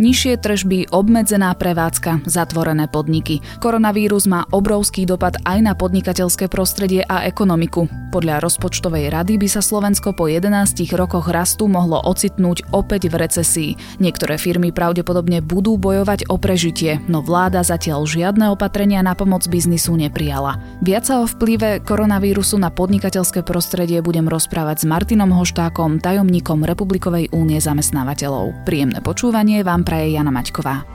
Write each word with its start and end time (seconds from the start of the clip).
Nižšie 0.00 0.40
tržby, 0.40 0.88
obmedzená 0.96 1.52
prevádzka, 1.52 2.24
zatvorené 2.24 2.88
podniky. 2.88 3.44
Koronavírus 3.60 4.24
má 4.24 4.48
obrovský 4.48 5.04
dopad 5.04 5.36
aj 5.44 5.60
na 5.60 5.76
podnikateľské 5.76 6.48
prostredie 6.48 7.04
a 7.04 7.28
ekonomiku. 7.28 7.84
Podľa 8.08 8.40
rozpočtovej 8.40 9.12
rady 9.12 9.36
by 9.36 9.48
sa 9.52 9.60
Slovensko 9.60 10.16
po 10.16 10.24
11 10.24 10.72
rokoch 10.96 11.28
rastu 11.28 11.68
mohlo 11.68 12.00
ocitnúť 12.00 12.72
opäť 12.72 13.12
v 13.12 13.28
recesii. 13.28 13.70
Niektoré 14.00 14.40
firmy 14.40 14.72
pravdepodobne 14.72 15.44
budú 15.44 15.76
bojovať 15.76 16.32
o 16.32 16.40
prežitie, 16.40 17.04
no 17.04 17.20
vláda 17.20 17.60
zatiaľ 17.60 18.08
žiadne 18.08 18.48
opatrenia 18.56 19.04
na 19.04 19.12
pomoc 19.12 19.44
biznisu 19.52 20.00
neprijala. 20.00 20.56
Viac 20.80 21.12
sa 21.12 21.20
o 21.20 21.28
vplyve 21.28 21.84
koronavírusu 21.84 22.56
na 22.56 22.72
podnikateľské 22.72 23.44
prostredie 23.44 24.00
budem 24.00 24.24
rozprávať 24.32 24.80
s 24.80 24.88
Martinom 24.88 25.28
Hoštákom, 25.28 26.00
tajomníkom 26.00 26.64
Republikovej 26.64 27.28
únie 27.36 27.60
zamestnávateľov. 27.60 28.64
Príjemné 28.64 29.04
počúvanie 29.04 29.60
vám 29.60 29.89
praje 29.90 30.14
Jana 30.14 30.30
Maťková. 30.30 30.86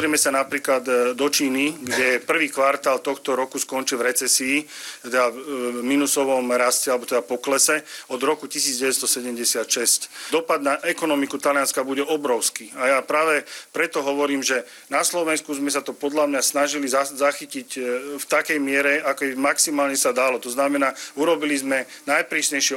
Pozrieme 0.00 0.16
sa 0.16 0.32
napríklad 0.32 0.82
e, 0.88 0.92
do 1.12 1.28
Číny, 1.28 1.76
kde 1.76 2.24
prvý 2.24 2.48
kvartál 2.48 3.04
tohto 3.04 3.36
roku 3.36 3.60
skončil 3.60 4.00
v 4.00 4.08
recesii, 4.08 4.64
teda 5.04 5.28
v 5.28 5.36
e, 5.36 5.84
minusovom 5.84 6.40
raste, 6.56 6.88
alebo 6.88 7.04
teda 7.04 7.20
poklese 7.20 7.84
od 8.08 8.16
roku 8.24 8.48
1976. 8.48 10.32
Dopad 10.32 10.64
na 10.64 10.80
ekonomiku 10.88 11.36
Talianska 11.36 11.84
bude 11.84 12.00
obrovský. 12.00 12.72
A 12.80 12.96
ja 12.96 12.98
práve 13.04 13.44
preto 13.76 14.00
hovorím, 14.00 14.40
že 14.40 14.64
na 14.88 15.04
Slovensku 15.04 15.52
sme 15.52 15.68
sa 15.68 15.84
to 15.84 15.92
podľa 15.92 16.32
mňa 16.32 16.40
snažili 16.48 16.88
zachytiť 16.88 17.68
e, 17.76 17.80
v 18.16 18.24
takej 18.24 18.56
miere, 18.56 19.04
ako 19.04 19.36
maximálne 19.36 20.00
sa 20.00 20.16
dalo. 20.16 20.40
To 20.40 20.48
znamená, 20.48 20.96
urobili 21.20 21.60
sme 21.60 21.84
najprísnejšie 22.08 22.72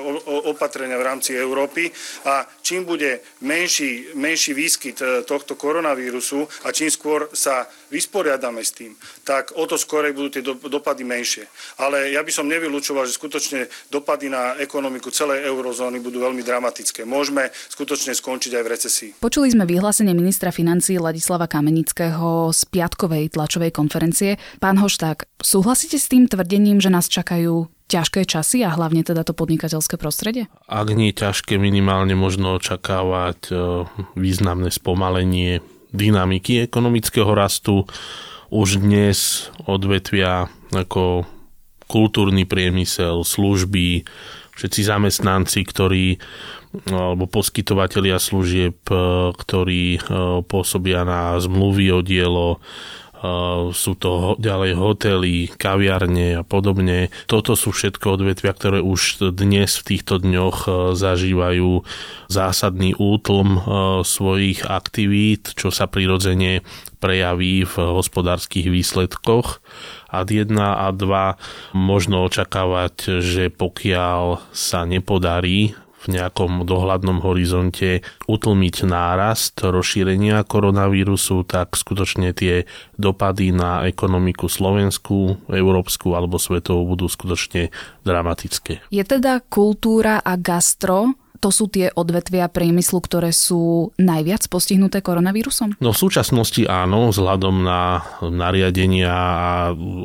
opatrenia 0.52 1.00
v 1.00 1.08
rámci 1.08 1.40
Európy 1.40 1.88
a 2.28 2.44
čím 2.60 2.84
bude 2.84 3.24
menší, 3.40 4.12
menší 4.12 4.52
výskyt 4.52 5.24
tohto 5.24 5.56
koronavírusu 5.56 6.68
a 6.68 6.76
čím 6.76 6.92
skôr 6.92 7.13
sa 7.34 7.66
vysporiadame 7.94 8.62
s 8.66 8.72
tým, 8.74 8.98
tak 9.22 9.54
o 9.54 9.64
to 9.70 9.78
skôr 9.78 10.06
budú 10.10 10.30
tie 10.34 10.44
dopady 10.46 11.06
menšie. 11.06 11.46
Ale 11.80 12.12
ja 12.14 12.26
by 12.26 12.32
som 12.34 12.50
nevylúčoval, 12.50 13.06
že 13.06 13.18
skutočne 13.18 13.70
dopady 13.94 14.34
na 14.34 14.58
ekonomiku 14.58 15.14
celej 15.14 15.46
eurozóny 15.46 16.02
budú 16.02 16.24
veľmi 16.24 16.42
dramatické. 16.42 17.06
Môžeme 17.06 17.54
skutočne 17.70 18.18
skončiť 18.18 18.52
aj 18.58 18.64
v 18.64 18.72
recesii. 18.72 19.10
Počuli 19.22 19.54
sme 19.54 19.70
vyhlásenie 19.70 20.14
ministra 20.18 20.50
financí 20.50 20.98
Ladislava 20.98 21.46
Kamenického 21.46 22.50
z 22.50 22.62
piatkovej 22.70 23.34
tlačovej 23.34 23.72
konferencie. 23.74 24.42
Pán 24.58 24.82
Hošták, 24.82 25.30
súhlasíte 25.42 26.00
s 26.02 26.10
tým 26.10 26.26
tvrdením, 26.26 26.82
že 26.82 26.94
nás 26.94 27.12
čakajú 27.12 27.70
ťažké 27.94 28.26
časy 28.26 28.66
a 28.66 28.74
hlavne 28.74 29.06
teda 29.06 29.22
to 29.22 29.38
podnikateľské 29.38 30.02
prostredie? 30.02 30.50
Ak 30.66 30.90
nie 30.90 31.14
ťažké, 31.14 31.62
minimálne 31.62 32.18
možno 32.18 32.58
očakávať 32.58 33.40
e, 33.52 33.56
významné 34.18 34.74
spomalenie 34.74 35.62
dynamiky 35.94 36.66
ekonomického 36.66 37.32
rastu. 37.32 37.86
Už 38.50 38.82
dnes 38.82 39.50
odvetvia 39.70 40.50
ako 40.74 41.30
kultúrny 41.86 42.50
priemysel, 42.50 43.22
služby, 43.22 44.06
všetci 44.58 44.82
zamestnanci, 44.86 45.62
ktorí 45.66 46.18
alebo 46.90 47.30
poskytovateľia 47.30 48.18
služieb, 48.18 48.82
ktorí 49.38 50.02
pôsobia 50.50 51.06
na 51.06 51.38
zmluvy 51.38 51.94
o 51.94 52.02
dielo, 52.02 52.58
sú 53.72 53.96
to 53.96 54.36
ďalej 54.36 54.76
hotely, 54.76 55.48
kaviarne 55.56 56.40
a 56.40 56.44
podobne. 56.44 57.08
Toto 57.32 57.56
sú 57.56 57.72
všetko 57.72 58.20
odvetvia, 58.20 58.52
ktoré 58.52 58.80
už 58.84 59.32
dnes 59.32 59.80
v 59.80 59.96
týchto 59.96 60.20
dňoch 60.20 60.58
e, 60.68 60.70
zažívajú 61.00 61.88
zásadný 62.28 62.92
útlm 63.00 63.56
e, 63.56 63.60
svojich 64.04 64.68
aktivít, 64.68 65.56
čo 65.56 65.72
sa 65.72 65.88
prirodzene 65.88 66.68
prejaví 67.00 67.64
v 67.64 67.76
hospodárskych 67.80 68.68
výsledkoch. 68.68 69.64
A 70.12 70.28
1 70.28 70.52
a 70.60 70.88
2 70.92 71.76
možno 71.80 72.28
očakávať, 72.28 73.24
že 73.24 73.48
pokiaľ 73.50 74.52
sa 74.52 74.84
nepodarí 74.84 75.80
v 76.04 76.20
nejakom 76.20 76.68
dohľadnom 76.68 77.24
horizonte 77.24 78.04
utlmiť 78.28 78.76
nárast 78.84 79.56
rozšírenia 79.64 80.44
koronavírusu, 80.44 81.48
tak 81.48 81.80
skutočne 81.80 82.36
tie 82.36 82.68
dopady 83.00 83.56
na 83.56 83.88
ekonomiku 83.88 84.52
Slovensku, 84.52 85.40
európsku 85.48 86.12
alebo 86.12 86.36
svetovú 86.36 86.96
budú 86.96 87.08
skutočne 87.08 87.72
dramatické. 88.04 88.84
Je 88.92 89.04
teda 89.08 89.40
kultúra 89.48 90.20
a 90.20 90.36
gastro 90.36 91.16
to 91.44 91.52
sú 91.52 91.68
tie 91.68 91.92
odvetvia 91.92 92.48
priemyslu, 92.48 93.04
ktoré 93.04 93.36
sú 93.36 93.92
najviac 94.00 94.48
postihnuté 94.48 95.04
koronavírusom? 95.04 95.76
No 95.84 95.92
v 95.92 96.00
súčasnosti 96.00 96.64
áno, 96.64 97.12
vzhľadom 97.12 97.68
na 97.68 98.00
nariadenia 98.24 99.12
a 99.12 99.52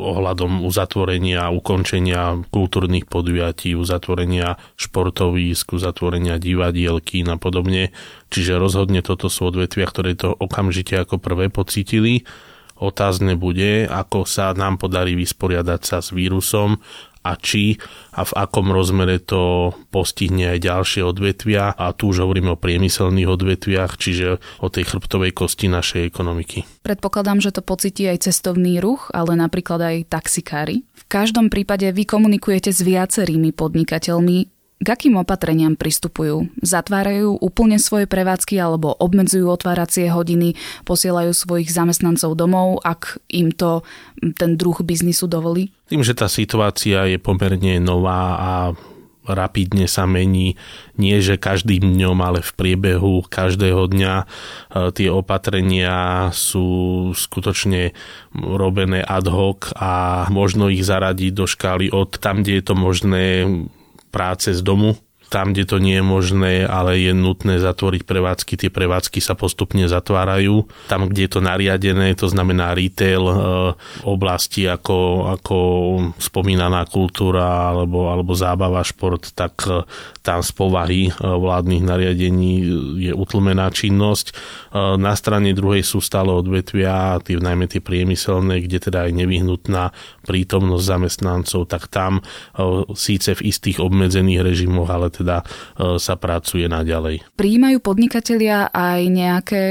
ohľadom 0.03 0.67
uzatvorenia, 0.67 1.55
ukončenia 1.55 2.43
kultúrnych 2.51 3.07
podujatí, 3.07 3.79
uzatvorenia 3.79 4.59
športovísk, 4.75 5.79
uzatvorenia 5.79 6.43
divadielky 6.43 7.23
a 7.23 7.39
podobne. 7.39 7.95
Čiže 8.35 8.59
rozhodne 8.59 9.07
toto 9.07 9.31
sú 9.31 9.55
odvetvia, 9.55 9.87
ktoré 9.87 10.19
to 10.19 10.35
okamžite 10.35 10.99
ako 10.99 11.23
prvé 11.23 11.55
pocítili. 11.55 12.27
Otázne 12.79 13.35
bude, 13.35 13.91
ako 13.91 14.23
sa 14.23 14.55
nám 14.55 14.79
podarí 14.79 15.19
vysporiadať 15.19 15.81
sa 15.83 15.99
s 15.99 16.15
vírusom 16.15 16.79
a 17.27 17.35
či 17.35 17.77
a 18.15 18.23
v 18.25 18.33
akom 18.39 18.71
rozmere 18.71 19.19
to 19.21 19.75
postihne 19.91 20.55
aj 20.57 20.65
ďalšie 20.65 21.03
odvetvia 21.05 21.75
a 21.75 21.93
tu 21.93 22.15
už 22.15 22.25
hovoríme 22.25 22.55
o 22.55 22.61
priemyselných 22.61 23.29
odvetviach, 23.29 23.99
čiže 23.99 24.41
o 24.63 24.69
tej 24.71 24.89
chrbtovej 24.89 25.35
kosti 25.35 25.67
našej 25.69 26.09
ekonomiky. 26.09 26.65
Predpokladám, 26.87 27.43
že 27.43 27.53
to 27.53 27.61
pocití 27.61 28.09
aj 28.09 28.31
cestovný 28.31 28.81
ruch, 28.81 29.11
ale 29.13 29.35
napríklad 29.35 29.83
aj 29.83 29.97
taxikári. 30.09 30.87
V 30.95 31.05
každom 31.11 31.53
prípade 31.53 31.91
vy 31.91 32.07
komunikujete 32.09 32.73
s 32.73 32.81
viacerými 32.81 33.53
podnikateľmi. 33.53 34.58
K 34.79 34.87
akým 34.95 35.19
opatreniam 35.19 35.75
pristupujú? 35.75 36.55
Zatvárajú 36.63 37.35
úplne 37.43 37.83
svoje 37.83 38.07
prevádzky 38.07 38.63
alebo 38.63 38.95
obmedzujú 38.95 39.51
otváracie 39.51 40.07
hodiny, 40.07 40.55
posielajú 40.87 41.35
svojich 41.35 41.67
zamestnancov 41.67 42.39
domov, 42.39 42.79
ak 42.87 43.19
im 43.27 43.51
to 43.51 43.83
ten 44.39 44.55
druh 44.55 44.79
biznisu 44.79 45.27
dovolí? 45.27 45.75
Tým, 45.91 46.07
že 46.07 46.15
tá 46.15 46.31
situácia 46.31 47.11
je 47.11 47.19
pomerne 47.19 47.83
nová 47.83 48.39
a 48.39 48.53
rapidne 49.29 49.85
sa 49.85 50.09
mení, 50.09 50.57
nie 50.97 51.21
že 51.21 51.37
každým 51.37 51.85
dňom, 51.85 52.19
ale 52.25 52.41
v 52.41 52.51
priebehu 52.57 53.29
každého 53.29 53.93
dňa 53.93 54.15
e, 54.23 54.27
tie 54.97 55.09
opatrenia 55.13 56.29
sú 56.33 57.11
skutočne 57.13 57.93
robené 58.33 59.05
ad 59.05 59.29
hoc 59.29 59.69
a 59.77 60.25
možno 60.33 60.73
ich 60.73 60.81
zaradiť 60.81 61.33
do 61.37 61.45
škály 61.45 61.93
od 61.93 62.17
tam, 62.17 62.41
kde 62.41 62.63
je 62.63 62.65
to 62.65 62.75
možné 62.75 63.25
práce 64.11 64.55
z 64.55 64.63
domu, 64.63 64.97
tam, 65.29 65.53
kde 65.53 65.69
to 65.69 65.77
nie 65.77 66.01
je 66.01 66.05
možné, 66.05 66.55
ale 66.65 66.97
je 67.05 67.13
nutné 67.13 67.61
zatvoriť 67.61 68.09
prevádzky, 68.09 68.53
tie 68.57 68.71
prevádzky 68.73 69.21
sa 69.21 69.37
postupne 69.37 69.85
zatvárajú. 69.85 70.65
Tam, 70.89 71.05
kde 71.05 71.29
je 71.29 71.31
to 71.37 71.41
nariadené, 71.45 72.17
to 72.17 72.33
znamená 72.33 72.73
retail, 72.73 73.29
e, 73.29 73.35
oblasti 74.09 74.65
ako, 74.65 75.29
ako 75.39 75.59
spomínaná 76.17 76.89
kultúra 76.89 77.77
alebo, 77.77 78.09
alebo 78.09 78.33
zábava, 78.33 78.81
šport, 78.81 79.37
tak 79.37 79.69
e, 79.69 79.85
tam 80.25 80.41
z 80.41 80.51
povahy 80.57 81.03
e, 81.09 81.13
vládnych 81.21 81.85
nariadení 81.85 82.53
je 83.05 83.13
utlmená 83.13 83.69
činnosť. 83.69 84.33
Na 84.99 85.13
strane 85.17 85.53
druhej 85.53 85.85
sú 85.85 86.01
stále 86.01 86.33
odvetvia, 86.33 87.21
tie, 87.21 87.37
najmä 87.37 87.69
tie 87.69 87.81
priemyselné, 87.85 88.65
kde 88.65 88.89
teda 88.89 89.09
je 89.09 89.13
nevyhnutná 89.17 89.93
prítomnosť 90.25 90.85
zamestnancov, 90.85 91.69
tak 91.69 91.89
tam 91.89 92.21
síce 92.93 93.33
v 93.37 93.49
istých 93.49 93.81
obmedzených 93.81 94.45
režimoch, 94.45 94.89
ale 94.93 95.09
teda 95.19 95.43
e, 95.43 95.45
sa 95.99 96.15
pracuje 96.15 96.71
naďalej. 96.71 97.27
Príjmajú 97.35 97.79
podnikatelia 97.83 98.71
aj 98.71 99.01
nejaké 99.11 99.63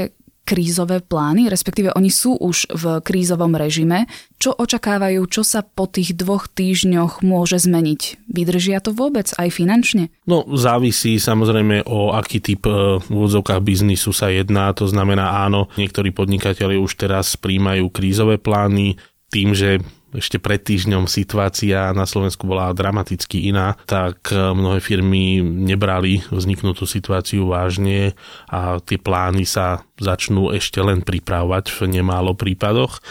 krízové 0.48 1.04
plány, 1.04 1.52
respektíve 1.52 1.92
oni 1.92 2.08
sú 2.08 2.32
už 2.40 2.72
v 2.72 2.84
krízovom 3.04 3.52
režime. 3.52 4.08
Čo 4.40 4.56
očakávajú, 4.56 5.20
čo 5.28 5.44
sa 5.44 5.60
po 5.60 5.84
tých 5.84 6.16
dvoch 6.16 6.48
týždňoch 6.48 7.20
môže 7.20 7.60
zmeniť? 7.60 8.32
Vydržia 8.32 8.80
to 8.80 8.96
vôbec 8.96 9.28
aj 9.36 9.52
finančne? 9.52 10.08
No, 10.24 10.48
závisí 10.56 11.20
samozrejme 11.20 11.84
o 11.84 12.16
aký 12.16 12.40
typ 12.40 12.64
e, 12.64 12.96
v 12.96 13.06
úvodzovkách 13.12 13.60
biznisu 13.60 14.16
sa 14.16 14.32
jedná. 14.32 14.72
To 14.72 14.88
znamená 14.88 15.44
áno, 15.44 15.68
niektorí 15.76 16.16
podnikatelia 16.16 16.80
už 16.80 16.96
teraz 16.96 17.36
príjmajú 17.36 17.92
krízové 17.92 18.40
plány 18.40 18.96
tým, 19.28 19.52
že 19.52 19.84
ešte 20.16 20.40
pred 20.40 20.60
týždňom 20.60 21.04
situácia 21.04 21.92
na 21.92 22.08
Slovensku 22.08 22.48
bola 22.48 22.72
dramaticky 22.72 23.52
iná, 23.52 23.76
tak 23.84 24.32
e, 24.32 24.36
mnohé 24.36 24.80
firmy 24.80 25.44
nebrali 25.44 26.24
vzniknutú 26.32 26.88
situáciu 26.88 27.52
vážne 27.52 28.16
a 28.48 28.80
tie 28.80 28.96
plány 28.96 29.44
sa 29.44 29.84
začnú 30.00 30.48
ešte 30.56 30.80
len 30.80 31.04
pripravovať 31.04 31.68
v 31.68 31.78
nemálo 32.00 32.32
prípadoch. 32.32 33.04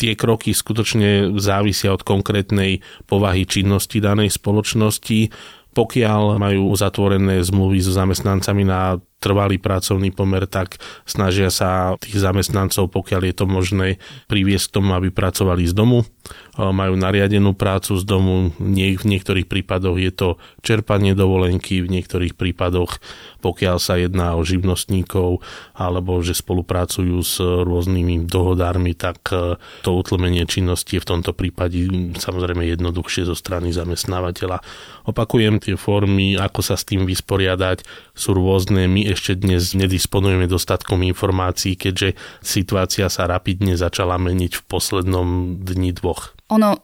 tie 0.00 0.16
kroky 0.16 0.56
skutočne 0.56 1.36
závisia 1.36 1.92
od 1.92 2.02
konkrétnej 2.02 2.80
povahy 3.04 3.44
činnosti 3.44 4.00
danej 4.00 4.32
spoločnosti 4.32 5.28
pokiaľ 5.70 6.40
majú 6.40 6.74
zatvorené 6.74 7.38
zmluvy 7.46 7.78
so 7.78 7.94
zamestnancami 7.94 8.66
na 8.66 8.98
trvalý 9.20 9.60
pracovný 9.60 10.10
pomer, 10.10 10.48
tak 10.48 10.80
snažia 11.04 11.52
sa 11.52 11.94
tých 12.00 12.18
zamestnancov, 12.18 12.88
pokiaľ 12.88 13.20
je 13.30 13.34
to 13.36 13.46
možné, 13.46 13.88
priviesť 14.26 14.72
k 14.72 14.74
tomu, 14.80 14.96
aby 14.96 15.12
pracovali 15.12 15.68
z 15.68 15.76
domu. 15.76 16.08
Majú 16.56 16.94
nariadenú 16.96 17.56
prácu 17.56 17.96
z 17.96 18.04
domu, 18.04 18.52
v 18.60 19.04
niektorých 19.04 19.46
prípadoch 19.48 19.96
je 19.96 20.12
to 20.12 20.28
čerpanie 20.64 21.12
dovolenky, 21.12 21.84
v 21.84 22.00
niektorých 22.00 22.36
prípadoch, 22.36 23.00
pokiaľ 23.44 23.76
sa 23.80 23.96
jedná 23.96 24.36
o 24.36 24.44
živnostníkov 24.44 25.40
alebo 25.76 26.20
že 26.20 26.36
spolupracujú 26.36 27.16
s 27.24 27.40
rôznymi 27.40 28.28
dohodármi, 28.28 28.92
tak 28.92 29.20
e, 29.32 29.56
to 29.80 29.90
utlmenie 29.96 30.44
činnosti 30.44 31.00
je 31.00 31.02
v 31.02 31.08
tomto 31.08 31.32
prípade 31.32 31.80
samozrejme 32.20 32.64
jednoduchšie 32.68 33.24
zo 33.24 33.34
strany 33.34 33.72
zamestnávateľa. 33.72 34.60
Opakujem, 35.08 35.58
tie 35.58 35.74
formy, 35.80 36.36
ako 36.36 36.60
sa 36.60 36.76
s 36.76 36.84
tým 36.84 37.08
vysporiadať, 37.08 37.82
sú 38.12 38.36
rôzne. 38.36 38.86
My 38.86 39.09
ešte 39.12 39.34
dnes 39.34 39.74
nedisponujeme 39.74 40.46
dostatkom 40.46 41.02
informácií, 41.02 41.74
keďže 41.74 42.14
situácia 42.40 43.10
sa 43.10 43.26
rapidne 43.26 43.74
začala 43.74 44.16
meniť 44.16 44.52
v 44.58 44.62
poslednom 44.70 45.28
dni 45.60 45.90
dvoch. 45.98 46.38
Ono, 46.50 46.80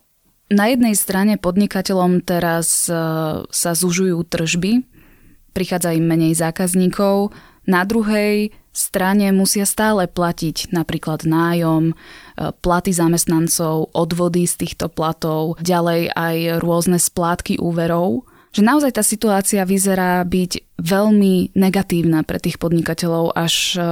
na 0.50 0.64
jednej 0.70 0.94
strane 0.94 1.38
podnikateľom 1.38 2.22
teraz 2.22 2.86
e, 2.86 2.94
sa 3.46 3.70
zužujú 3.74 4.22
tržby, 4.26 4.82
prichádza 5.54 5.94
im 5.94 6.06
menej 6.06 6.36
zákazníkov, 6.38 7.34
na 7.66 7.82
druhej 7.82 8.54
strane 8.70 9.32
musia 9.32 9.64
stále 9.64 10.04
platiť 10.06 10.70
napríklad 10.70 11.24
nájom, 11.24 11.90
e, 11.90 11.94
platy 12.60 12.92
zamestnancov, 12.92 13.90
odvody 13.96 14.44
z 14.44 14.66
týchto 14.66 14.86
platov, 14.92 15.56
ďalej 15.64 16.12
aj 16.12 16.36
rôzne 16.62 16.98
splátky 17.00 17.56
úverov 17.62 18.25
že 18.52 18.62
naozaj 18.64 18.96
tá 18.96 19.04
situácia 19.04 19.62
vyzerá 19.68 20.24
byť 20.24 20.80
veľmi 20.80 21.56
negatívna 21.56 22.24
pre 22.24 22.40
tých 22.40 22.56
podnikateľov, 22.56 23.36
až 23.36 23.76
uh, 23.76 23.84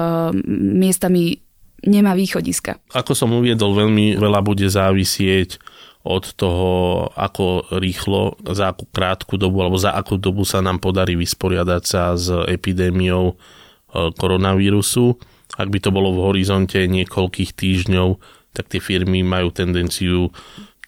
miestami 0.75 1.45
nemá 1.85 2.17
východiska. 2.17 2.81
Ako 2.97 3.13
som 3.13 3.33
uviedol, 3.37 3.77
veľmi 3.77 4.17
veľa 4.17 4.41
bude 4.41 4.65
závisieť 4.65 5.61
od 6.05 6.25
toho, 6.37 6.73
ako 7.17 7.77
rýchlo, 7.81 8.37
za 8.53 8.73
akú 8.73 8.85
krátku 8.93 9.41
dobu 9.41 9.65
alebo 9.65 9.81
za 9.81 9.97
akú 9.97 10.21
dobu 10.21 10.45
sa 10.45 10.61
nám 10.61 10.81
podarí 10.81 11.17
vysporiadať 11.17 11.83
sa 11.85 12.13
s 12.17 12.29
epidémiou 12.29 13.33
uh, 13.33 13.37
koronavírusu. 14.17 15.17
Ak 15.55 15.69
by 15.71 15.79
to 15.81 15.93
bolo 15.93 16.13
v 16.13 16.25
horizonte 16.33 16.77
niekoľkých 16.89 17.53
týždňov, 17.57 18.17
tak 18.55 18.71
tie 18.71 18.81
firmy 18.81 19.27
majú 19.27 19.51
tendenciu 19.51 20.31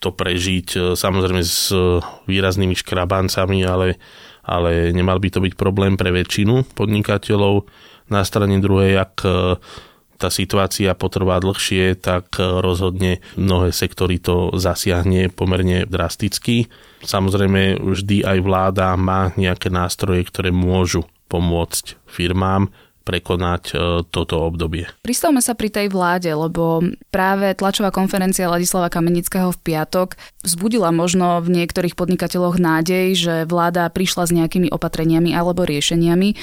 to 0.01 0.13
prežiť, 0.13 0.69
e, 0.77 0.79
samozrejme 0.95 1.43
s 1.43 1.73
výraznými 2.27 2.77
škrabancami, 2.77 3.65
ale, 3.65 3.97
ale 4.45 4.91
nemal 4.93 5.19
by 5.19 5.29
to 5.33 5.41
byť 5.43 5.55
problém 5.57 5.99
pre 5.99 6.13
väčšinu 6.13 6.77
podnikateľov. 6.77 7.67
Na 8.07 8.23
strane 8.23 8.63
druhej, 8.63 9.03
ak 9.03 9.15
e, 9.25 9.31
tá 10.17 10.33
situácia 10.33 10.97
potrvá 10.97 11.37
dlhšie, 11.39 12.01
tak 12.01 12.41
e, 12.41 12.43
rozhodne 12.65 13.21
mnohé 13.37 13.71
sektory 13.71 14.17
to 14.17 14.53
zasiahne 14.57 15.29
pomerne 15.29 15.85
drasticky. 15.85 16.73
Samozrejme, 17.05 17.81
vždy 17.81 18.25
aj 18.25 18.39
vláda 18.41 18.97
má 18.97 19.31
nejaké 19.37 19.69
nástroje, 19.69 20.25
ktoré 20.25 20.51
môžu 20.51 21.05
pomôcť 21.29 22.01
firmám 22.09 22.73
prekonať 23.07 23.63
e, 23.71 23.75
toto 24.11 24.43
obdobie. 24.43 24.91
Pristavme 25.07 25.39
sa 25.39 25.55
pri 25.55 25.71
tej 25.71 25.87
vláde, 25.95 26.27
lebo 26.27 26.83
práve 27.15 27.55
tlačová 27.55 27.95
konferencia 27.95 28.51
Ladislava 28.51 28.91
Kamenického 28.91 29.55
v 29.55 29.63
piatok 29.63 30.19
vzbudila 30.43 30.91
možno 30.91 31.39
v 31.39 31.63
niektorých 31.63 31.95
podnikateľoch 31.95 32.59
nádej, 32.59 33.15
že 33.15 33.35
vláda 33.47 33.87
prišla 33.95 34.27
s 34.27 34.35
nejakými 34.35 34.75
opatreniami 34.75 35.31
alebo 35.31 35.63
riešeniami. 35.63 36.35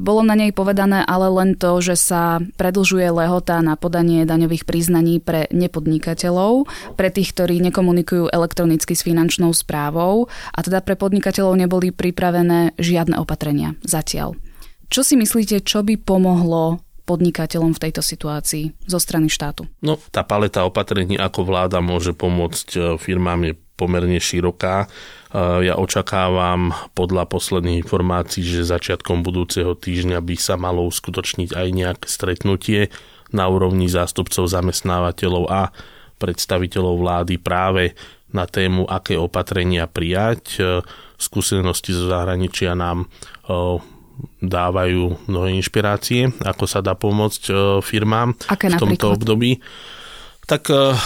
Bolo 0.00 0.24
na 0.24 0.32
nej 0.32 0.56
povedané 0.56 1.04
ale 1.04 1.28
len 1.28 1.52
to, 1.52 1.84
že 1.84 2.00
sa 2.00 2.40
predlžuje 2.56 3.04
lehota 3.12 3.60
na 3.60 3.76
podanie 3.76 4.24
daňových 4.24 4.64
priznaní 4.64 5.20
pre 5.20 5.44
nepodnikateľov, 5.52 6.64
pre 6.96 7.12
tých, 7.12 7.36
ktorí 7.36 7.60
nekomunikujú 7.68 8.32
elektronicky 8.32 8.96
s 8.96 9.04
finančnou 9.04 9.52
správou 9.52 10.32
a 10.56 10.58
teda 10.64 10.80
pre 10.80 10.96
podnikateľov 10.96 11.52
neboli 11.60 11.92
pripravené 11.92 12.72
žiadne 12.80 13.20
opatrenia 13.20 13.76
zatiaľ. 13.84 14.47
Čo 14.88 15.04
si 15.04 15.20
myslíte, 15.20 15.60
čo 15.60 15.84
by 15.84 16.00
pomohlo 16.00 16.80
podnikateľom 17.08 17.72
v 17.72 17.82
tejto 17.88 18.04
situácii 18.04 18.84
zo 18.84 19.00
strany 19.00 19.32
štátu? 19.32 19.64
No, 19.80 19.96
tá 20.12 20.20
paleta 20.24 20.68
opatrení, 20.68 21.16
ako 21.16 21.48
vláda 21.48 21.80
môže 21.80 22.12
pomôcť 22.12 22.68
e, 22.76 22.78
firmám 23.00 23.40
je 23.48 23.52
pomerne 23.80 24.20
široká. 24.20 24.84
E, 24.84 24.86
ja 25.64 25.80
očakávam 25.80 26.76
podľa 26.92 27.24
posledných 27.24 27.80
informácií, 27.84 28.44
že 28.44 28.68
začiatkom 28.68 29.24
budúceho 29.24 29.72
týždňa 29.72 30.20
by 30.20 30.36
sa 30.36 30.60
malo 30.60 30.84
uskutočniť 30.84 31.56
aj 31.56 31.68
nejaké 31.72 32.06
stretnutie 32.12 32.92
na 33.32 33.48
úrovni 33.48 33.88
zástupcov 33.88 34.44
zamestnávateľov 34.44 35.44
a 35.48 35.72
predstaviteľov 36.20 36.94
vlády 37.00 37.40
práve 37.40 37.96
na 38.28 38.44
tému, 38.44 38.84
aké 38.84 39.16
opatrenia 39.16 39.88
prijať. 39.88 40.44
E, 40.56 40.60
skúsenosti 41.16 41.96
zo 41.96 42.12
zahraničia 42.12 42.76
nám 42.76 43.08
dávajú 44.42 45.18
mnohé 45.26 45.58
inšpirácie, 45.58 46.30
ako 46.42 46.64
sa 46.66 46.80
dá 46.82 46.94
pomôcť 46.94 47.42
e, 47.50 47.52
firmám 47.82 48.34
Aké 48.46 48.70
v 48.70 48.78
tomto 48.78 49.18
období. 49.18 49.58
Tak 50.48 50.72
e, 50.72 50.96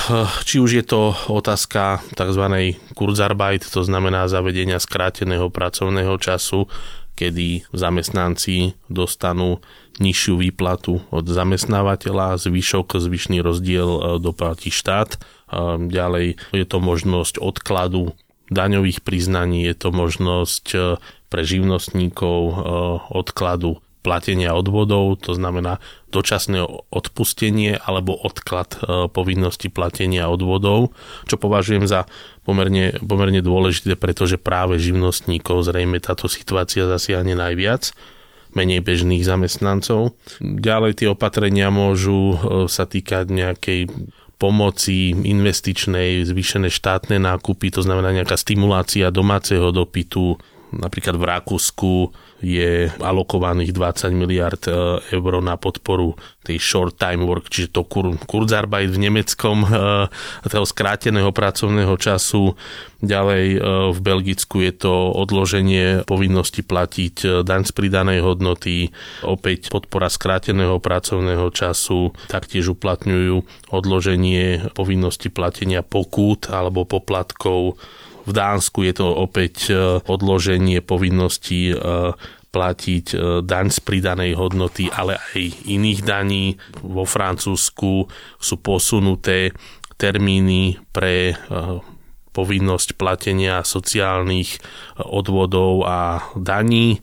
či 0.46 0.62
už 0.62 0.70
je 0.78 0.84
to 0.86 1.16
otázka 1.32 2.04
tzv. 2.14 2.44
Kurzarbeit, 2.94 3.66
to 3.66 3.82
znamená 3.82 4.28
zavedenia 4.30 4.78
skráteného 4.78 5.50
pracovného 5.50 6.14
času, 6.20 6.70
kedy 7.16 7.68
zamestnanci 7.74 8.78
dostanú 8.88 9.60
nižšiu 10.00 10.40
výplatu 10.40 11.04
od 11.12 11.28
zamestnávateľa, 11.28 12.40
zvyšok, 12.40 12.96
zvyšný 12.96 13.42
rozdiel 13.42 13.88
e, 13.88 14.00
doplatí 14.20 14.70
štát. 14.70 15.20
Ďalej 15.76 16.40
je 16.56 16.64
to 16.64 16.80
možnosť 16.80 17.36
odkladu 17.36 18.16
daňových 18.48 19.04
priznaní, 19.04 19.68
je 19.68 19.76
to 19.76 19.92
možnosť 19.92 20.66
pre 21.32 21.48
živnostníkov 21.48 22.38
e, 22.44 22.54
odkladu 23.16 23.80
platenia 24.02 24.52
odvodov, 24.52 25.22
to 25.22 25.32
znamená 25.32 25.78
dočasné 26.10 26.60
odpustenie 26.90 27.78
alebo 27.78 28.12
odklad 28.12 28.76
e, 28.76 29.08
povinnosti 29.08 29.70
platenia 29.70 30.28
odvodov, 30.28 30.92
čo 31.30 31.38
považujem 31.38 31.88
za 31.88 32.04
pomerne, 32.44 32.98
pomerne 33.00 33.40
dôležité, 33.40 33.96
pretože 33.96 34.36
práve 34.36 34.76
živnostníkov 34.82 35.64
zrejme 35.64 36.02
táto 36.02 36.26
situácia 36.26 36.84
zasiahne 36.84 37.38
najviac 37.38 37.94
menej 38.52 38.84
bežných 38.84 39.24
zamestnancov. 39.24 40.12
Ďalej 40.44 41.00
tie 41.00 41.08
opatrenia 41.08 41.72
môžu 41.72 42.36
e, 42.36 42.36
sa 42.68 42.84
týkať 42.84 43.32
nejakej 43.32 43.80
pomoci 44.42 45.14
investičnej, 45.14 46.26
zvýšené 46.26 46.66
štátne 46.66 47.22
nákupy, 47.22 47.70
to 47.70 47.86
znamená 47.86 48.10
nejaká 48.10 48.34
stimulácia 48.34 49.14
domáceho 49.14 49.70
dopytu, 49.70 50.34
Napríklad 50.72 51.20
v 51.20 51.28
Rakúsku 51.28 51.92
je 52.42 52.90
alokovaných 52.98 53.70
20 53.70 54.10
miliard 54.16 54.58
e, 54.66 54.72
eur 55.14 55.32
na 55.38 55.54
podporu 55.54 56.18
tej 56.42 56.58
short 56.58 56.98
time 56.98 57.22
work, 57.22 57.46
čiže 57.46 57.70
to 57.70 57.86
kur, 57.86 58.10
Kurzarbeit 58.26 58.90
v 58.90 58.98
nemeckom, 58.98 59.62
e, 59.62 59.68
toho 60.50 60.66
skráteného 60.66 61.30
pracovného 61.30 61.94
času. 62.00 62.58
Ďalej 62.98 63.46
e, 63.46 63.58
v 63.94 63.98
Belgicku 64.02 64.58
je 64.64 64.72
to 64.74 64.90
odloženie 65.14 66.02
povinnosti 66.02 66.66
platiť 66.66 67.46
daň 67.46 67.62
z 67.62 67.72
pridanej 67.76 68.24
hodnoty, 68.26 68.90
opäť 69.22 69.70
podpora 69.70 70.10
skráteného 70.10 70.82
pracovného 70.82 71.46
času, 71.54 72.10
taktiež 72.26 72.74
uplatňujú 72.74 73.70
odloženie 73.70 74.72
povinnosti 74.74 75.30
platenia 75.30 75.86
pokút 75.86 76.50
alebo 76.50 76.82
poplatkov 76.82 77.78
v 78.22 78.32
Dánsku 78.32 78.86
je 78.86 78.94
to 78.94 79.08
opäť 79.10 79.54
e, 79.70 79.74
odloženie 80.06 80.78
povinnosti 80.78 81.74
e, 81.74 81.76
platiť 82.52 83.06
e, 83.12 83.16
daň 83.42 83.66
z 83.74 83.78
pridanej 83.82 84.32
hodnoty, 84.38 84.86
ale 84.92 85.18
aj 85.18 85.42
iných 85.66 86.00
daní. 86.06 86.44
Vo 86.82 87.02
Francúzsku 87.02 88.06
sú 88.38 88.54
posunuté 88.62 89.50
termíny 89.98 90.82
pre 90.90 91.38
povinnosť 92.34 92.98
platenia 92.98 93.62
sociálnych 93.62 94.58
odvodov 94.98 95.86
a 95.86 96.26
daní 96.34 96.98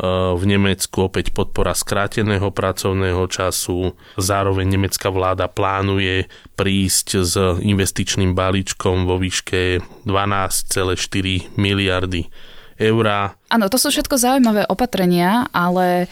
v 0.00 0.42
Nemecku 0.42 1.06
opäť 1.06 1.30
podpora 1.30 1.70
skráteného 1.70 2.50
pracovného 2.50 3.22
času. 3.30 3.94
Zároveň 4.18 4.74
nemecká 4.74 5.06
vláda 5.14 5.46
plánuje 5.46 6.26
prísť 6.58 7.08
s 7.22 7.38
investičným 7.62 8.34
balíčkom 8.34 9.06
vo 9.06 9.22
výške 9.22 9.78
12,4 10.02 11.54
miliardy 11.54 12.26
eur. 12.74 13.06
Áno, 13.38 13.66
to 13.70 13.78
sú 13.78 13.94
všetko 13.94 14.18
zaujímavé 14.18 14.66
opatrenia, 14.66 15.46
ale 15.54 16.10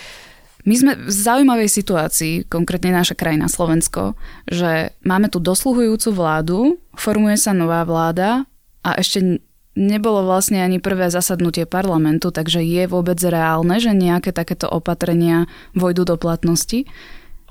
My 0.62 0.74
sme 0.78 0.92
v 0.94 1.10
zaujímavej 1.10 1.66
situácii, 1.66 2.34
konkrétne 2.46 2.94
naša 2.94 3.18
krajina 3.18 3.50
Slovensko, 3.50 4.14
že 4.46 4.94
máme 5.02 5.26
tu 5.26 5.42
dosluhujúcu 5.42 6.08
vládu, 6.14 6.58
formuje 6.94 7.34
sa 7.34 7.50
nová 7.50 7.82
vláda 7.82 8.46
a 8.86 8.94
ešte 8.94 9.42
nebolo 9.78 10.24
vlastne 10.26 10.60
ani 10.60 10.78
prvé 10.78 11.08
zasadnutie 11.08 11.64
parlamentu, 11.64 12.28
takže 12.28 12.60
je 12.60 12.84
vôbec 12.88 13.16
reálne, 13.24 13.80
že 13.80 13.96
nejaké 13.96 14.32
takéto 14.32 14.68
opatrenia 14.68 15.48
vojdu 15.72 16.04
do 16.04 16.16
platnosti 16.20 16.88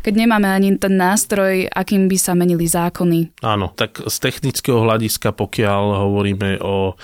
keď 0.02 0.14
nemáme 0.18 0.50
ani 0.50 0.82
ten 0.82 0.98
nástroj, 0.98 1.70
akým 1.70 2.10
by 2.10 2.18
sa 2.18 2.34
menili 2.34 2.66
zákony. 2.66 3.38
Áno, 3.46 3.70
tak 3.78 4.02
z 4.02 4.16
technického 4.18 4.82
hľadiska, 4.82 5.30
pokiaľ 5.30 5.84
hovoríme 6.10 6.58
o 6.58 6.98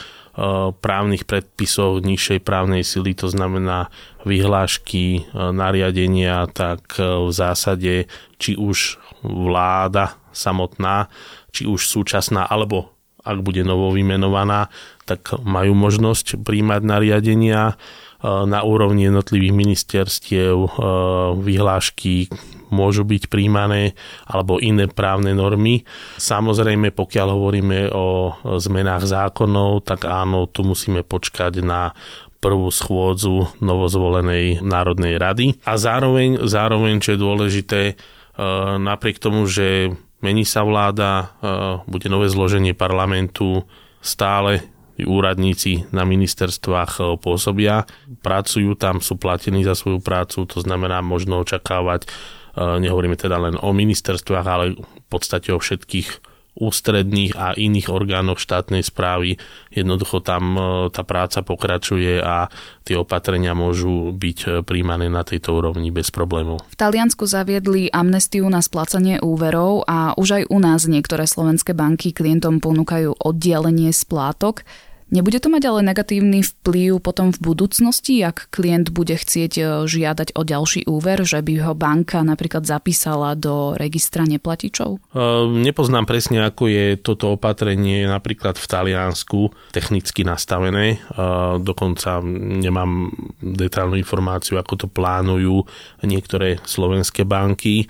právnych 0.82 1.26
predpisoch 1.26 2.06
nižšej 2.06 2.46
právnej 2.46 2.86
sily, 2.86 3.18
to 3.18 3.26
znamená 3.26 3.90
vyhlášky, 4.22 5.26
nariadenia, 5.34 6.46
tak 6.54 6.94
e, 7.02 7.26
v 7.26 7.32
zásade 7.34 8.06
či 8.38 8.54
už 8.54 9.02
vláda 9.26 10.14
samotná, 10.30 11.10
či 11.50 11.66
už 11.66 11.90
súčasná, 11.90 12.46
alebo 12.46 12.94
ak 13.26 13.42
bude 13.42 13.66
novo 13.66 13.90
vymenovaná, 13.90 14.70
tak 15.08 15.32
majú 15.40 15.72
možnosť 15.72 16.44
príjmať 16.44 16.82
nariadenia 16.84 17.80
na 18.24 18.60
úrovni 18.66 19.08
jednotlivých 19.08 19.54
ministerstiev, 19.54 20.58
vyhlášky, 21.38 22.34
môžu 22.74 23.08
byť 23.08 23.32
príjmané 23.32 23.96
alebo 24.28 24.60
iné 24.60 24.92
právne 24.92 25.32
normy. 25.32 25.88
Samozrejme, 26.20 26.92
pokiaľ 26.92 27.28
hovoríme 27.32 27.80
o 27.94 28.36
zmenách 28.60 29.08
zákonov, 29.08 29.88
tak 29.88 30.04
áno, 30.10 30.50
tu 30.50 30.68
musíme 30.68 31.06
počkať 31.06 31.64
na 31.64 31.96
prvú 32.38 32.70
schôdzu 32.70 33.50
novozvolenej 33.64 34.62
Národnej 34.62 35.18
rady. 35.18 35.58
A 35.66 35.76
zároveň, 35.80 36.46
zároveň 36.46 37.02
čo 37.02 37.18
je 37.18 37.20
dôležité, 37.20 37.82
e, 37.92 37.96
napriek 38.78 39.18
tomu, 39.18 39.50
že 39.50 39.90
mení 40.22 40.46
sa 40.46 40.62
vláda, 40.62 41.10
e, 41.18 41.26
bude 41.90 42.08
nové 42.14 42.30
zloženie 42.30 42.78
parlamentu, 42.78 43.66
stále 44.06 44.62
úradníci 45.06 45.86
na 45.94 46.08
ministerstvách 46.08 46.92
e, 46.98 47.02
pôsobia, 47.22 47.86
pracujú 48.24 48.74
tam, 48.80 49.04
sú 49.04 49.20
platení 49.20 49.62
za 49.62 49.78
svoju 49.78 50.02
prácu, 50.02 50.50
to 50.50 50.64
znamená 50.64 51.04
možno 51.06 51.44
očakávať 51.44 52.10
Nehovoríme 52.58 53.14
teda 53.14 53.38
len 53.38 53.56
o 53.62 53.70
ministerstvách, 53.70 54.48
ale 54.50 54.74
v 54.82 55.08
podstate 55.14 55.54
o 55.54 55.62
všetkých 55.62 56.26
ústredných 56.58 57.38
a 57.38 57.54
iných 57.54 57.94
orgánoch 57.94 58.42
štátnej 58.42 58.82
správy. 58.82 59.38
Jednoducho 59.70 60.26
tam 60.26 60.58
e, 60.58 60.62
tá 60.90 61.06
práca 61.06 61.46
pokračuje 61.46 62.18
a 62.18 62.50
tie 62.82 62.98
opatrenia 62.98 63.54
môžu 63.54 64.10
byť 64.10 64.66
príjmané 64.66 65.06
na 65.06 65.22
tejto 65.22 65.54
úrovni 65.54 65.94
bez 65.94 66.10
problémov. 66.10 66.66
V 66.74 66.80
Taliansku 66.82 67.30
zaviedli 67.30 67.94
amnestiu 67.94 68.50
na 68.50 68.66
splácanie 68.66 69.22
úverov 69.22 69.86
a 69.86 70.18
už 70.18 70.42
aj 70.42 70.44
u 70.50 70.58
nás 70.58 70.90
niektoré 70.90 71.30
slovenské 71.30 71.78
banky 71.78 72.10
klientom 72.10 72.58
ponúkajú 72.58 73.22
oddialenie 73.22 73.94
splátok. 73.94 74.66
Nebude 75.08 75.40
to 75.40 75.48
mať 75.48 75.64
ale 75.72 75.88
negatívny 75.88 76.44
vplyv 76.44 77.00
potom 77.00 77.32
v 77.32 77.40
budúcnosti, 77.40 78.20
ak 78.28 78.52
klient 78.52 78.92
bude 78.92 79.16
chcieť 79.16 79.54
e, 79.56 79.64
žiadať 79.88 80.36
o 80.36 80.44
ďalší 80.44 80.84
úver, 80.84 81.24
že 81.24 81.40
by 81.40 81.64
ho 81.64 81.72
banka 81.72 82.28
napríklad 82.28 82.68
zapísala 82.68 83.32
do 83.40 83.72
registra 83.80 84.28
neplatičov? 84.28 85.00
Uh, 85.16 85.48
nepoznám 85.48 86.04
presne, 86.04 86.44
ako 86.44 86.68
je 86.68 86.86
toto 87.00 87.40
opatrenie 87.40 88.04
napríklad 88.04 88.60
v 88.60 88.68
Taliansku 88.68 89.40
technicky 89.72 90.28
nastavené. 90.28 91.00
Uh, 91.16 91.56
dokonca 91.56 92.20
nemám 92.60 93.08
detailnú 93.40 93.96
informáciu, 93.96 94.60
ako 94.60 94.74
to 94.76 94.88
plánujú 94.92 95.64
niektoré 96.04 96.60
slovenské 96.68 97.24
banky. 97.24 97.88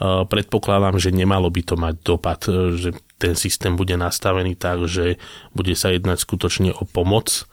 Predpokladám, 0.00 0.96
že 0.96 1.12
nemalo 1.12 1.52
by 1.52 1.60
to 1.60 1.76
mať 1.76 1.94
dopad, 2.00 2.40
že 2.72 2.96
ten 3.20 3.36
systém 3.36 3.76
bude 3.76 4.00
nastavený 4.00 4.56
tak, 4.56 4.88
že 4.88 5.20
bude 5.52 5.76
sa 5.76 5.92
jednať 5.92 6.24
skutočne 6.24 6.72
o 6.72 6.88
pomoc 6.88 7.44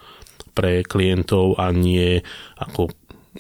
pre 0.56 0.88
klientov 0.88 1.60
a 1.60 1.70
nie 1.76 2.24
ako 2.56 2.96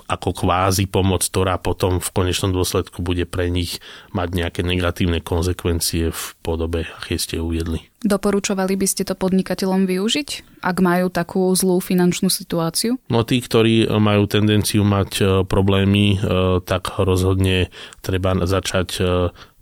ako 0.06 0.46
kvázi 0.46 0.86
pomoc, 0.86 1.26
ktorá 1.26 1.58
potom 1.58 1.98
v 1.98 2.10
konečnom 2.14 2.54
dôsledku 2.54 3.02
bude 3.02 3.26
pre 3.26 3.50
nich 3.50 3.82
mať 4.14 4.30
nejaké 4.38 4.62
negatívne 4.62 5.20
konsekvencie 5.26 6.14
v 6.14 6.24
podobe, 6.46 6.86
aké 7.02 7.18
ste 7.18 7.42
uviedli. 7.42 7.90
Doporučovali 8.06 8.78
by 8.78 8.88
ste 8.88 9.10
to 9.10 9.18
podnikateľom 9.18 9.90
využiť, 9.90 10.62
ak 10.62 10.78
majú 10.86 11.10
takú 11.10 11.50
zlú 11.58 11.82
finančnú 11.82 12.30
situáciu? 12.30 13.02
No 13.10 13.26
tí, 13.26 13.42
ktorí 13.42 13.90
majú 13.98 14.30
tendenciu 14.30 14.86
mať 14.86 15.12
e, 15.18 15.24
problémy, 15.42 16.06
e, 16.14 16.18
tak 16.62 16.94
rozhodne 17.02 17.74
treba 18.06 18.38
začať 18.46 18.90
e, 18.98 19.04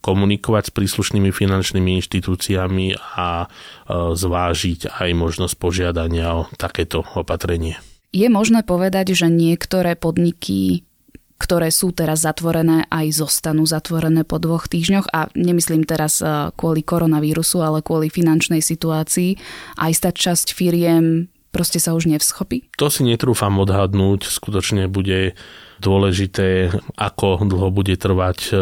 komunikovať 0.04 0.70
s 0.70 0.75
príslušnými 0.75 1.34
finančnými 1.34 1.98
inštitúciami 1.98 2.94
a 3.18 3.50
zvážiť 3.89 5.01
aj 5.01 5.10
možnosť 5.18 5.58
požiadania 5.58 6.30
o 6.30 6.46
takéto 6.62 7.01
opatrenie. 7.18 7.82
Je 8.15 8.31
možné 8.31 8.63
povedať, 8.63 9.12
že 9.12 9.27
niektoré 9.27 10.00
podniky 10.00 10.88
ktoré 11.36 11.67
sú 11.67 11.91
teraz 11.91 12.24
zatvorené, 12.24 12.88
aj 12.88 13.19
zostanú 13.19 13.67
zatvorené 13.67 14.24
po 14.24 14.39
dvoch 14.39 14.72
týždňoch 14.72 15.12
a 15.12 15.27
nemyslím 15.36 15.84
teraz 15.84 16.24
e, 16.24 16.50
kvôli 16.55 16.79
koronavírusu, 16.79 17.60
ale 17.60 17.84
kvôli 17.84 18.07
finančnej 18.07 18.63
situácii. 18.63 19.36
Aj 19.75 19.91
stať 19.91 20.15
časť 20.15 20.55
firiem 20.55 21.27
proste 21.51 21.79
sa 21.79 21.91
už 21.91 22.07
nevschopí? 22.07 22.72
To 22.79 22.88
si 22.88 23.03
netrúfam 23.03 23.55
odhadnúť. 23.60 24.27
Skutočne 24.27 24.88
bude 24.88 25.36
dôležité, 25.84 26.72
ako 26.95 27.43
dlho 27.48 27.67
bude 27.72 27.95
trvať 28.00 28.39
e, 28.51 28.55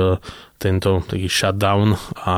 tento 0.63 1.03
taký 1.03 1.27
shutdown 1.27 1.99
a 2.23 2.35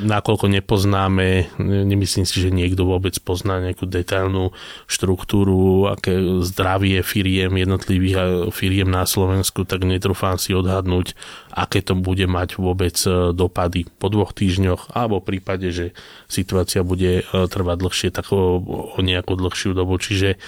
nakoľko 0.00 0.48
nepoznáme, 0.48 1.52
nemyslím 1.60 2.24
si, 2.24 2.40
že 2.40 2.48
niekto 2.48 2.88
vôbec 2.88 3.12
pozná 3.20 3.60
nejakú 3.60 3.84
detailnú 3.84 4.56
štruktúru, 4.88 5.92
aké 5.92 6.16
zdravie 6.40 7.04
firiem, 7.04 7.52
jednotlivých 7.52 8.48
firiem 8.56 8.88
na 8.88 9.04
Slovensku, 9.04 9.68
tak 9.68 9.84
netrúfam 9.84 10.40
si 10.40 10.56
odhadnúť, 10.56 11.12
aké 11.52 11.84
to 11.84 11.92
bude 11.92 12.24
mať 12.24 12.56
vôbec 12.56 12.96
e, 13.04 13.36
dopady 13.36 13.84
po 14.00 14.08
dvoch 14.08 14.32
týždňoch, 14.32 14.96
alebo 14.96 15.20
v 15.20 15.36
prípade, 15.36 15.68
že 15.68 15.92
situácia 16.32 16.80
bude 16.80 17.20
e, 17.20 17.24
trvať 17.28 17.76
dlhšie, 17.76 18.08
tak 18.08 18.32
o, 18.32 18.62
o 18.96 18.98
nejakú 19.04 19.36
dlhšiu 19.36 19.76
dobu. 19.76 20.00
Čiže 20.00 20.40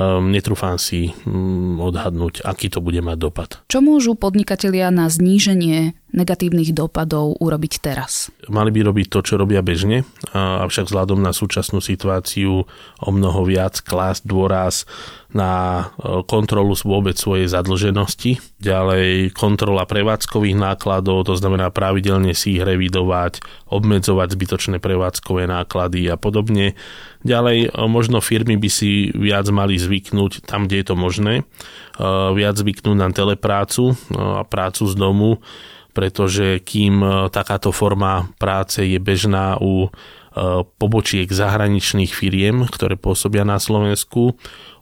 um, 0.00 0.32
netrúfam 0.32 0.80
si 0.80 1.14
um, 1.28 1.78
odhadnúť, 1.78 2.42
aký 2.42 2.72
to 2.72 2.82
bude 2.82 2.98
mať 2.98 3.16
dopad. 3.20 3.50
Čo 3.70 3.84
môžu 3.84 4.18
podnikatelia 4.18 4.88
na 4.88 5.06
zníženie 5.06 5.94
negatívnych 6.12 6.72
dopadov 6.72 7.36
urobiť 7.38 7.72
teraz? 7.84 8.32
Mali 8.48 8.72
by 8.72 8.80
robiť 8.88 9.06
to, 9.12 9.20
čo 9.24 9.34
robia 9.36 9.60
bežne, 9.60 10.08
avšak 10.34 10.88
vzhľadom 10.88 11.20
na 11.20 11.36
súčasnú 11.36 11.84
situáciu 11.84 12.64
o 13.02 13.10
mnoho 13.12 13.44
viac 13.44 13.80
klásť 13.84 14.24
dôraz 14.24 14.88
na 15.28 15.52
e, 16.00 16.24
kontrolu 16.24 16.72
vôbec 16.72 17.12
svojej 17.20 17.52
zadlženosti, 17.52 18.40
ďalej 18.64 19.36
kontrola 19.36 19.84
prevádzkových 19.84 20.56
nákladov, 20.56 21.28
to 21.28 21.36
znamená 21.36 21.68
pravidelne 21.68 22.32
si 22.32 22.56
ich 22.56 22.64
revidovať, 22.64 23.44
obmedzovať 23.68 24.28
zbytočné 24.32 24.76
prevádzkové 24.80 25.44
náklady 25.44 26.08
a 26.08 26.16
podobne. 26.16 26.72
Ďalej 27.28 27.58
e, 27.60 27.84
možno 27.92 28.24
firmy 28.24 28.56
by 28.56 28.70
si 28.72 29.12
viac 29.12 29.44
mali 29.52 29.76
zvyknúť 29.76 30.48
tam, 30.48 30.64
kde 30.64 30.80
je 30.80 30.86
to 30.88 30.96
možné, 30.96 31.34
e, 31.36 31.44
viac 32.32 32.56
zvyknúť 32.56 32.96
na 32.96 33.12
teleprácu 33.12 34.00
a 34.16 34.48
prácu 34.48 34.88
z 34.88 34.94
domu, 34.96 35.44
pretože 35.98 36.62
kým 36.62 37.02
e, 37.02 37.08
takáto 37.34 37.74
forma 37.74 38.30
práce 38.38 38.86
je 38.86 39.02
bežná 39.02 39.58
u 39.58 39.82
e, 39.82 39.88
pobočiek 40.78 41.26
zahraničných 41.26 42.14
firiem, 42.14 42.70
ktoré 42.70 42.94
pôsobia 42.94 43.42
na 43.42 43.58
Slovensku, 43.58 44.38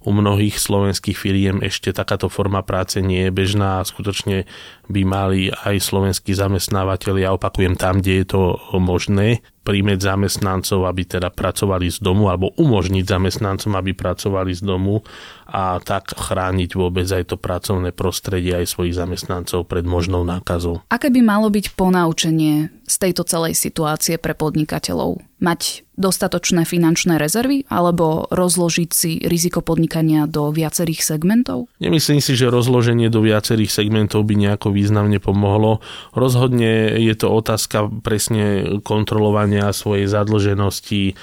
u 0.06 0.14
mnohých 0.14 0.54
slovenských 0.54 1.18
firiem 1.18 1.58
ešte 1.66 1.90
takáto 1.90 2.30
forma 2.30 2.62
práce 2.62 3.02
nie 3.02 3.26
je 3.26 3.34
bežná 3.34 3.82
a 3.82 3.86
skutočne 3.86 4.46
by 4.86 5.02
mali 5.02 5.50
aj 5.50 5.82
slovenskí 5.82 6.30
zamestnávateľi, 6.30 7.26
ja 7.26 7.34
opakujem 7.34 7.74
tam, 7.74 7.98
kde 7.98 8.22
je 8.22 8.26
to 8.30 8.42
možné, 8.78 9.42
príjmeť 9.66 10.14
zamestnancov, 10.14 10.86
aby 10.86 11.02
teda 11.02 11.34
pracovali 11.34 11.90
z 11.90 11.98
domu 11.98 12.30
alebo 12.30 12.54
umožniť 12.54 13.02
zamestnancom, 13.02 13.74
aby 13.74 13.98
pracovali 13.98 14.54
z 14.54 14.62
domu 14.62 15.02
a 15.50 15.82
tak 15.82 16.14
chrániť 16.14 16.78
vôbec 16.78 17.10
aj 17.10 17.34
to 17.34 17.36
pracovné 17.38 17.90
prostredie 17.90 18.54
aj 18.54 18.70
svojich 18.70 18.94
zamestnancov 18.94 19.66
pred 19.66 19.82
možnou 19.82 20.22
nákazou. 20.22 20.86
Aké 20.86 21.10
by 21.10 21.18
malo 21.18 21.50
byť 21.50 21.74
ponaučenie 21.74 22.70
z 22.86 22.94
tejto 22.94 23.26
celej 23.26 23.58
situácie 23.58 24.22
pre 24.22 24.38
podnikateľov? 24.38 25.18
Mať 25.42 25.85
Dostatočné 25.96 26.68
finančné 26.68 27.16
rezervy 27.16 27.64
alebo 27.72 28.28
rozložiť 28.28 28.90
si 28.92 29.16
riziko 29.24 29.64
podnikania 29.64 30.28
do 30.28 30.52
viacerých 30.52 31.00
segmentov? 31.00 31.72
Nemyslím 31.80 32.20
si, 32.20 32.36
že 32.36 32.52
rozloženie 32.52 33.08
do 33.08 33.24
viacerých 33.24 33.72
segmentov 33.72 34.28
by 34.28 34.36
nejako 34.36 34.76
významne 34.76 35.16
pomohlo. 35.24 35.80
Rozhodne 36.12 37.00
je 37.00 37.14
to 37.16 37.32
otázka 37.32 37.88
presne 38.04 38.76
kontrolovania 38.84 39.72
svojej 39.72 40.04
zadlženosti, 40.04 41.16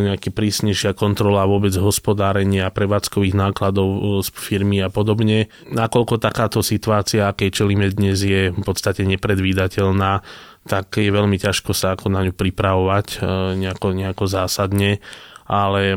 nejaký 0.00 0.32
prísnejšia 0.32 0.96
kontrola 0.96 1.44
vôbec 1.44 1.76
hospodárenia, 1.76 2.72
prevádzkových 2.72 3.36
nákladov 3.36 4.24
z 4.24 4.28
firmy 4.32 4.80
a 4.80 4.88
podobne. 4.88 5.52
Nakoľko 5.68 6.16
takáto 6.16 6.64
situácia, 6.64 7.28
akej 7.28 7.52
čelíme 7.52 7.92
dnes, 7.92 8.24
je 8.24 8.48
v 8.48 8.62
podstate 8.64 9.04
nepredvídateľná, 9.04 10.24
tak 10.68 11.00
je 11.00 11.08
veľmi 11.08 11.40
ťažko 11.40 11.72
sa 11.72 11.96
ako 11.96 12.12
na 12.12 12.24
ňu 12.26 12.32
pripravovať 12.36 13.06
e, 13.16 13.18
nejako, 13.60 13.96
nejako 13.96 14.24
zásadne, 14.28 15.00
ale 15.48 15.96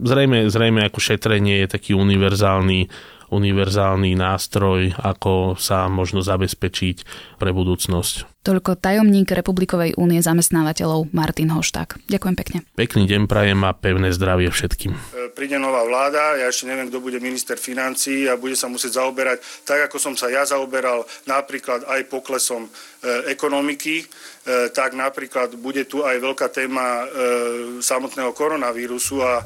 zrejme, 0.00 0.48
zrejme 0.48 0.80
ako 0.86 0.98
šetrenie 1.02 1.64
je 1.64 1.68
taký 1.68 1.92
univerzálny 1.92 2.88
univerzálny 3.34 4.14
nástroj, 4.14 4.94
ako 4.94 5.58
sa 5.58 5.90
možno 5.90 6.22
zabezpečiť 6.22 6.96
pre 7.40 7.50
budúcnosť. 7.50 8.33
Toľko 8.44 8.76
tajomník 8.76 9.32
Republikovej 9.32 9.96
únie 9.96 10.20
zamestnávateľov 10.20 11.08
Martin 11.16 11.48
Hošták. 11.48 11.96
Ďakujem 12.12 12.36
pekne. 12.36 12.58
Pekný 12.76 13.08
deň 13.08 13.24
prajem 13.24 13.56
a 13.64 13.72
pevné 13.72 14.12
zdravie 14.12 14.52
všetkým. 14.52 14.92
E, 14.92 15.32
príde 15.32 15.56
nová 15.56 15.80
vláda, 15.80 16.36
ja 16.36 16.52
ešte 16.52 16.68
neviem, 16.68 16.92
kto 16.92 17.00
bude 17.00 17.24
minister 17.24 17.56
financí 17.56 18.28
a 18.28 18.36
bude 18.36 18.52
sa 18.52 18.68
musieť 18.68 19.00
zaoberať, 19.00 19.40
tak 19.64 19.88
ako 19.88 19.96
som 19.96 20.12
sa 20.12 20.28
ja 20.28 20.44
zaoberal 20.44 21.08
napríklad 21.24 21.88
aj 21.88 22.04
poklesom 22.12 22.68
e, 22.68 22.70
ekonomiky, 23.32 24.04
e, 24.04 24.68
tak 24.76 24.92
napríklad 24.92 25.56
bude 25.56 25.88
tu 25.88 26.04
aj 26.04 26.20
veľká 26.20 26.52
téma 26.52 27.08
samotného 27.80 28.36
koronavírusu 28.36 29.24
a 29.24 29.40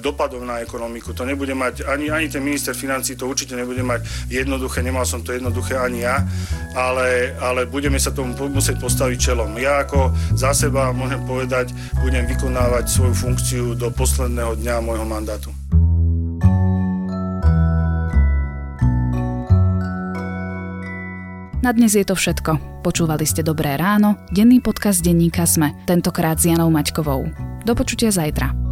dopadov 0.00 0.40
na 0.48 0.64
ekonomiku. 0.64 1.12
To 1.12 1.28
nebude 1.28 1.52
mať, 1.52 1.84
ani, 1.84 2.08
ani 2.08 2.32
ten 2.32 2.40
minister 2.40 2.72
financí 2.72 3.20
to 3.20 3.28
určite 3.28 3.52
nebude 3.52 3.84
mať 3.84 4.32
jednoduché, 4.32 4.80
nemal 4.80 5.04
som 5.04 5.20
to 5.20 5.36
jednoduché 5.36 5.76
ani 5.76 6.08
ja, 6.08 6.24
ale, 6.72 7.36
ale 7.36 7.68
budeme 7.68 8.00
sa 8.00 8.14
tomu 8.14 8.29
musieť 8.34 8.76
postaviť 8.80 9.18
čelom. 9.18 9.54
Ja 9.58 9.82
ako 9.84 10.14
za 10.34 10.54
seba 10.54 10.90
môžem 10.90 11.22
povedať, 11.26 11.72
budem 12.02 12.26
vykonávať 12.26 12.88
svoju 12.90 13.14
funkciu 13.14 13.64
do 13.74 13.90
posledného 13.92 14.58
dňa 14.58 14.74
môjho 14.82 15.06
mandátu. 15.06 15.50
Na 21.60 21.76
dnes 21.76 21.92
je 21.92 22.04
to 22.08 22.16
všetko. 22.16 22.80
Počúvali 22.80 23.28
ste 23.28 23.44
Dobré 23.44 23.76
ráno, 23.76 24.16
denný 24.32 24.64
podcast 24.64 25.04
denníka 25.04 25.44
Sme, 25.44 25.76
tentokrát 25.84 26.40
s 26.40 26.48
Janou 26.48 26.72
Maťkovou. 26.72 27.28
Do 27.68 27.72
počutia 27.76 28.08
zajtra. 28.08 28.69